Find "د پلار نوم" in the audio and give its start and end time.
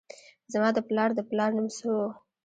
1.15-1.67